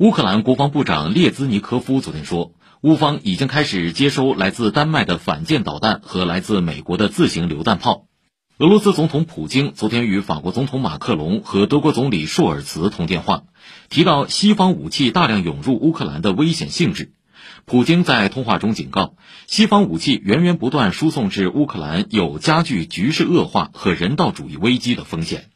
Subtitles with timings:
[0.00, 8.06] 乌克兰国防部长列兹尼科夫昨天说乌方已经开始接收来自丹麦的反舰导弹和来自美国的自行榴弹炮。
[8.56, 13.42] 俄罗斯总统普京昨天与法国总统马克龙和德国总理舒尔茨通电话
[13.90, 17.12] 提到西方武器大量涌入乌克兰的危险性质。
[17.66, 25.50] 普京在通话中警告西方武器源源不断输送至乌克兰有加剧局势恶化和人道主义危机的风险。